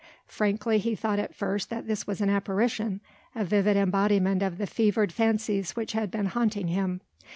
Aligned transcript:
Frankly 0.25 0.79
he 0.79 0.95
thought 0.95 1.19
at 1.19 1.35
first 1.35 1.69
that 1.69 1.85
this 1.85 2.07
was 2.07 2.21
an 2.21 2.29
apparition, 2.31 3.01
a 3.35 3.45
vivid 3.45 3.77
embodiment 3.77 4.41
of 4.41 4.57
the 4.57 4.65
fevered 4.65 5.11
fancies 5.13 5.75
which 5.75 5.91
had 5.91 6.09
been 6.09 6.25
haunting 6.25 6.69
him. 6.69 7.01